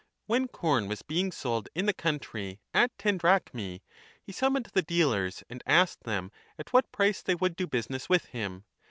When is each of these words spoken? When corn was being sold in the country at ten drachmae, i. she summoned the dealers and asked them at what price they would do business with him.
When 0.25 0.47
corn 0.47 0.87
was 0.87 1.03
being 1.03 1.31
sold 1.31 1.69
in 1.75 1.85
the 1.85 1.93
country 1.93 2.59
at 2.73 2.91
ten 2.97 3.19
drachmae, 3.19 3.81
i. 3.83 4.01
she 4.25 4.31
summoned 4.31 4.65
the 4.73 4.81
dealers 4.81 5.43
and 5.47 5.61
asked 5.67 6.05
them 6.05 6.31
at 6.57 6.73
what 6.73 6.91
price 6.91 7.21
they 7.21 7.35
would 7.35 7.55
do 7.55 7.67
business 7.67 8.09
with 8.09 8.25
him. 8.25 8.63